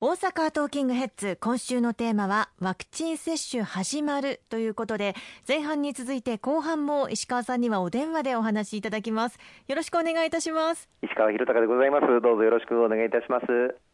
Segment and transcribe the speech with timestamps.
[0.00, 5.16] 大阪トーキングヘッズ今週のテーマはワクチン接種始まるということで
[5.48, 9.40] 前半に続いて後半も石川さんにはお電話でお話しいただきます。
[9.66, 10.88] よろしくお願いいたします。
[11.02, 12.06] 石川博隆でございます。
[12.22, 13.87] どうぞよろしくお願いいたします。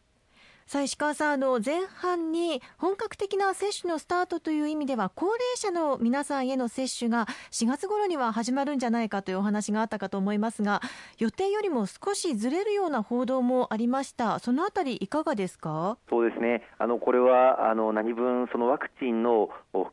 [0.67, 10.81] さあ石川さんあの前半に本格的な接種のスタートという意味では高齢者の皆さんへの接種が4月頃には始まるんじゃないかというお話があったかと思いますが
[11.19, 14.39] 予定よりも少しずれるような報道もありました。
[14.39, 15.99] そのあたりいかがですか？
[16.09, 16.63] そうですね。
[16.79, 19.49] あのこれはあの何分そのワクチンの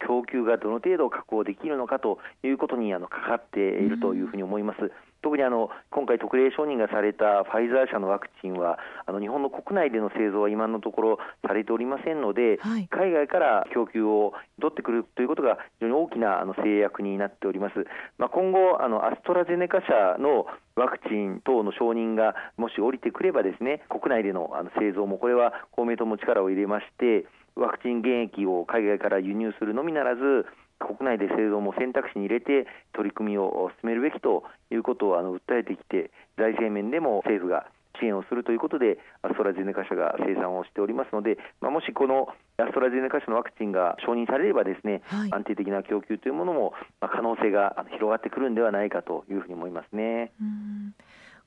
[0.08, 4.80] 供給がどの程度確保できるのかということにあのかかっているというふうに思います。
[4.80, 4.90] うん
[5.22, 17.86] 特にあの今回、特例承認がされたファイザー社のワクチンはあの日本の国内での製造は今のところされておりませんので、はい、海外から供給を取ってくるということが非常に大きなあの制約になっております、
[18.18, 30.46] まあ、今後あの、アストラゼネカ社のワクチン等の承認がもし降りてくればですね国内でのあの製造もこれは公明党も力を入れましてワクチン原液を海外から輸入するのみならず
[30.82, 37.66] 国内で製造も選択肢に入れて取り組みを進めるべきということをあの訴えてきて財政面でも政府が
[38.00, 50.32] 支援をするということでアストラゼネカ社が生産をしておりますので、まあ、もしこのアストラゼネカ社のワクチンが承認されればですね、はい、安定的な供給というものも、まあ、可能性が広がってくるんではないかというふうに思いますね。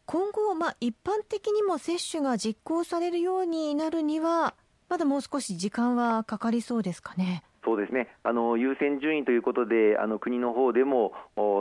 [0.06, 4.54] 今後、まあ、一般的にも接種が実行されるようになるには
[4.88, 7.44] まだもう少し時間はかかりそうですかね？
[7.66, 8.08] そうですね。
[8.24, 11.14] あの優先順位ということであの国の方でも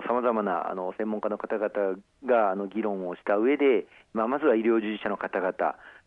[0.07, 5.53] さまざまなあの専門家の方々があの議論をした上で、まあ、まずは医療従事者の方々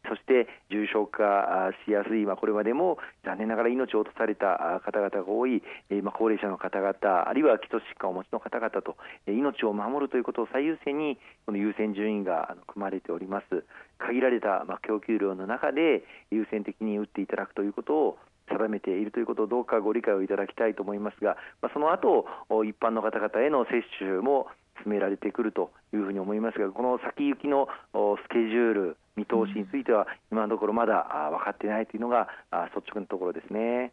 [0.08, 5.64] そして重症化しやすい、まあ、これまでも残念ながら命を落とされた方々が多い、
[6.04, 6.94] まあ、高齢者の方々
[7.28, 8.96] あるいは基礎疾患をお持ちの方々と
[9.28, 13.66] 命を守るということを最優先にこの優先順位が組まれております。
[14.00, 18.18] 限られた、供給量の中で優先的に打っていただくということを
[18.50, 22.26] 定めているということをどうかご理解をいただきたいと思いますが、まあ、その後
[22.66, 24.48] 一般の方々への接種も
[24.84, 32.28] 進められてくるというふうに思いますがこの先行きのスケジュール見通しについては今のところまだ分かっていないというのが
[32.76, 33.92] 率直なところですね。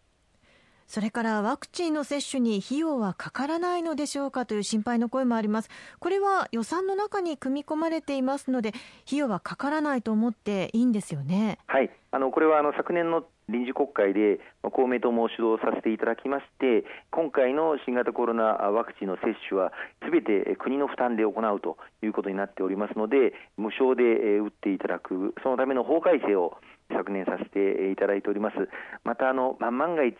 [0.86, 5.70] それからワクチンの接種に費用はかからないのでしょうかという心配の声もあります。
[5.98, 8.74] これは予算の中に組み込まれていますので、
[9.06, 11.58] 費用はかからないと思っていいんですよね。
[11.66, 19.72] はい、あのこれはあの昨年の臨時国会で公明党も主導させていただきまして今回の新型コロナワクチンの接種は
[20.04, 26.56] すべて国の負担で行うということになっておりますので無償で打っていただくそのための法改正を
[26.90, 28.56] 昨年させていただいております
[29.04, 30.14] またあの万が一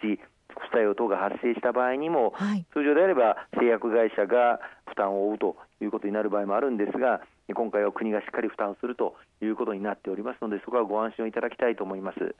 [0.48, 7.20] 副作用等が発生した場合にも、はい、通常であれば製薬会社が負担を負うということになる場合もあるんですが
[7.52, 12.34] 今回は国がしっかり負担するということになっておりますのでそこはご安心をいただきたいと思います。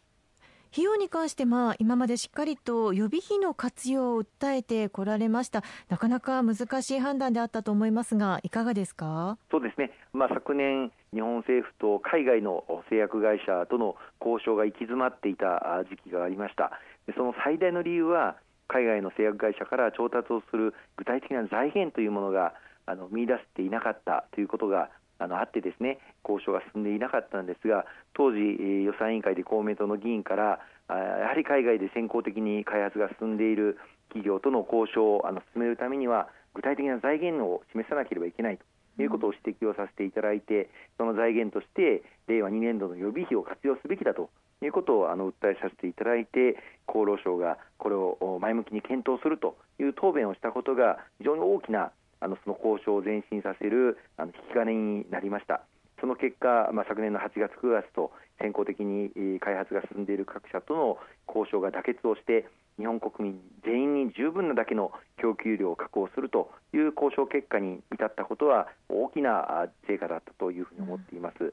[0.75, 5.63] 費用に関して、まあ、今までしっかりと予備費の活用を訴えてこられました。
[5.89, 9.39] なかなか難しい判断であったと思いますがいかがですか？
[9.53, 16.73] そうですね、まあ、昨年日本政府と海外の製薬会社との交渉が行き詰まっていた時期がありました。
[17.17, 18.35] その最大の理由は
[18.67, 22.53] 海外の製薬会社から調達をする具体的な財源というものが
[22.87, 25.99] あの見出していなかったということがあのあってですね
[26.29, 28.39] 交渉が進んでいなかったんですが当時、
[28.85, 44.31] 予算委員会で公明党の議員からやはり海外で先行的に開発が進んでいる企業との交渉をあの進めるためには具体的な財源を示さなければいけないということを指摘をさせていただいて、その財源として令和2年度の予備費を活用すべきだと
[44.63, 55.63] いうことをあの訴えさせていただいて厚労省がこれを前向きに検討するという答弁をしたことが非常に大きなあのその交渉を前進させるあの引き金になりました。
[56.01, 59.11] その結果、まあ、昨年の8月、9月と先行的に
[59.41, 62.47] 開発が進んでいる各社との交渉が妥結をして
[62.79, 71.37] 日本国民全員に十分なだけの供給量を確保するという交渉結果に至ったことは大きな成果だったというふうに思っています。
[71.41, 71.53] うん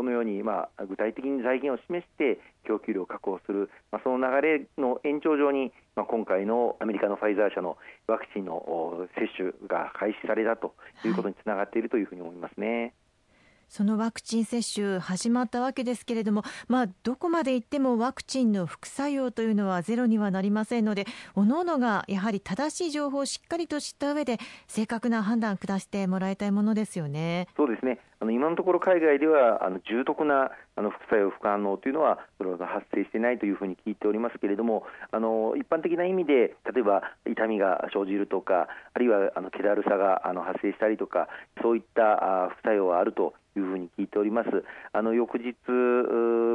[0.00, 7.76] このように、まあ、具体的に財源を示して供給量を確保する、まあ、その流れの延長上に、まあ、今回のアメリカのファイザー社の
[8.06, 10.72] ワクチンの接種が開始されたと
[11.04, 12.80] いうことにつながっているというふうに思いますね。
[12.80, 12.92] はい
[13.70, 21.06] そのワクチン接種始まったわけですけれども、まあ、どこまで行ってもワクチンの副作用というのはゼロにはなりませんので
[21.36, 27.46] 各々がやはり正しい情報をしっかりと知った上で正確な判断を下してもらいたいものですよね。
[27.56, 41.28] そうですねあの今のところ海外ではあの重篤なあの副作用、副反応というのはそれほど発生していないというふうに聞いておりますけれどもあの一般的な意味で例えば痛みが生じるとかあるいはあの気だるさがあの発生したりとか
[41.62, 44.48] そういったあ副作用はあるというふうに聞いております。
[44.92, 45.54] あの翌日、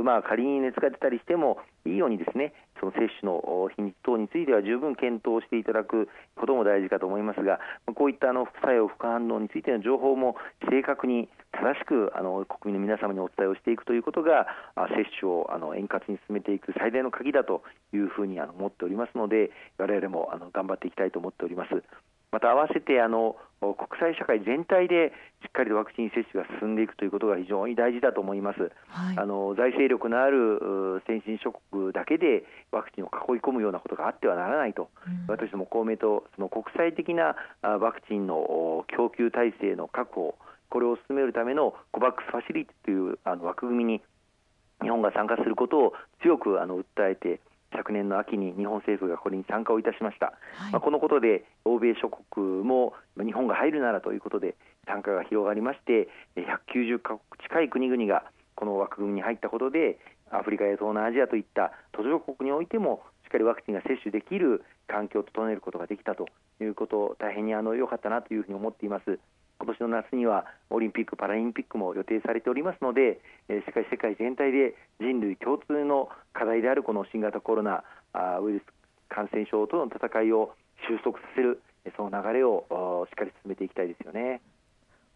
[0.03, 7.59] まあ、仮に熱が出たりしてもいいようにですねその接種の日に等については十分検討していただくことも大事かと思いますが、
[7.95, 10.35] こういったあの副作用、副反応についての情報も
[10.69, 14.47] 正確に正しくあの国民の皆様にお伝えをしていくということが
[14.89, 17.63] 接種をあの円滑に進めていく最大の鍵だと
[17.93, 21.83] いうふうにあの思っておりますので我々もあの頑張っていきたいと思っております。
[22.31, 25.11] また合わせてあの国際社会全体で
[25.41, 40.35] しっかりとワクチン接種が進んでいくということが非常に大事だと思います、はい、あの財政力のある先進諸国だけでワクチンを囲い込むようなことがあってはならないと、うん、私ども公明党その国際的なワクチンの供給体制の確保
[40.69, 44.01] これを進めるための COVAX ファシリティというあの枠組みに
[44.81, 47.39] 日本が参加することを強くあの訴えて
[47.75, 50.27] 昨年の秋に日本政府がこれに参加をいたしました、
[50.57, 54.55] はい、まあ、このことで欧米諸国も日本が入るならということで
[54.87, 58.23] 参加が広がりまして190カ国近い国々が
[58.55, 59.99] この枠組みに入ったことで
[60.31, 66.27] アフリカや東南アジアといった途上国においてもしっかりワクチンが接種できる環境を整えることができたと
[66.61, 69.19] いうこと大変にあの良かったなというふうに思っています。
[69.59, 73.19] 今年の夏にはオリンピック・パラリンピックも予定されておりますので、
[73.49, 77.83] えー、世界世界全体で人類共通の課題であるこの新型コロナ
[78.41, 78.63] ウイルス
[79.09, 80.53] 感染症との戦いを
[80.87, 81.61] 収束させる
[81.95, 84.41] その流れをしっかり進めていきたいですよね。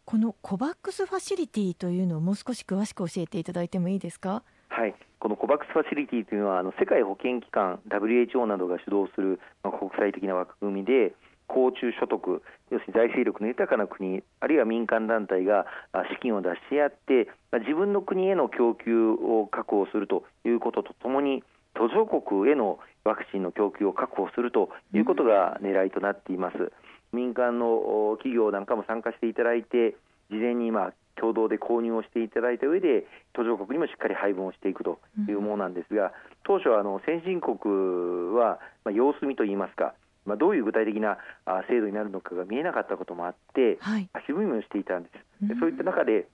[0.06, 4.44] このコバックスファシリティというのをもう少し詳しく教えていただいてもいいですか？
[4.70, 11.14] はい、このコバックスファシリティというのはあの世界保健機関 WHO などが主導する、まあ、国際的な枠組みで
[11.50, 15.66] 高中所得、要するに財政力の豊かな国、あるいは民間団体が
[16.14, 21.44] 資金を出し合って、自分の国への供給を確保するということとともに、
[21.74, 26.72] 途上国へのワクチンの供給を確保するということが狙いとなっています。
[27.12, 29.96] 民間の企業なんかも参加していただいて、
[30.30, 36.14] 事前にまあ共同で購入をしていただいた上で途上国にもしっかり配分をしていくというものなんですが、
[36.44, 37.58] 当初はあの先進国
[38.36, 39.94] はまあ様子見といいますか
[40.30, 41.18] まあ、どういう具体的な
[41.68, 45.10] 制度になるのかが見えなかったこともあって、はい、足踏みをしていたんで
[45.42, 46.28] す、でそういった中で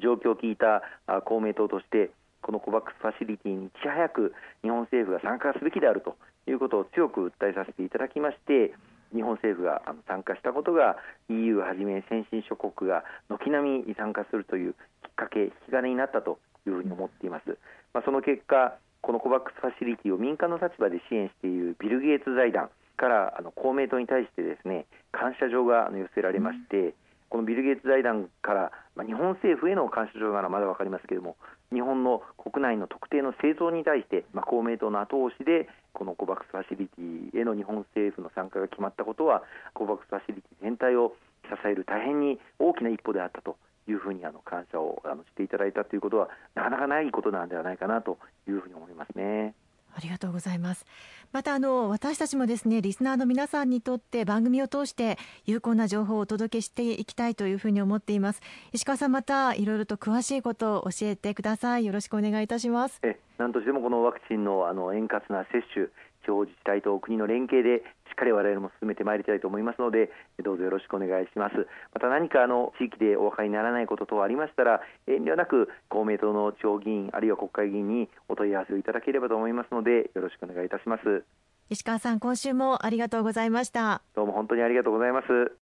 [0.00, 0.82] 状況を聞いた
[1.22, 2.10] 公明党として
[2.42, 6.16] この COVAX ファシリティにいち早く日本政府が参加すべきであると
[6.50, 8.74] いうことを強く訴えさせていただきまして
[9.14, 10.96] 日本政府が参加したことが
[11.28, 14.78] EU はじめ先進諸国が軒並み参加するというきっ
[15.14, 17.58] かけ引き金になったというふうに思っています、
[17.94, 22.70] まあ、その結果この COVAX ファシリティを民間の立場で支援しているビル・ゲイツ財団
[23.02, 26.94] からあの公明党に対してですね感謝状が寄せられまして、うん、
[27.30, 31.34] このビル・ゲイツ財団から、まあ、日本政府への感謝状ならまだ分かりますけれども
[31.74, 39.42] 日本の国内の特定の製造に対して、まあ、公明党の後押しでこの COVAX ファシリティへの日本政府の参加が決まったことは
[39.74, 41.16] COVAX ファシリティ全体を
[41.50, 43.56] 支える大変に大きな一歩であったと
[43.88, 49.54] いうふうにあの感謝をあのしていただいたということはなかなかないことなんではないかなというふうに思いますね。
[49.94, 50.86] ありがとうございます。
[51.32, 58.40] またあの私たちもですねリスナーの皆さんにとって番組を通して有効な情報をお届けしていきたいというふうに思っています。
[58.72, 61.86] 石川さんまたいろいろと詳しいことを教えてください。
[61.86, 63.00] よろしくお願いいたします。
[63.02, 65.88] え何としてもこのワクチンのあの円滑な接種
[66.22, 70.10] 地方自治体と国の連携でしっかり我々も進めてまいりたいと思いますので
[70.44, 71.66] どうぞよろしくお願いします。
[71.94, 81.24] また何かあの地域でお分かりにならないこと等ありましたら遠慮なく公明党の地方議員あるいは国会議員にお問い合わせをいただければと思いますのでよろしくお願いいたします。
[81.70, 84.02] 石川さん今週もありがとうございました。
[84.14, 85.52] どうも本当にありがとうございます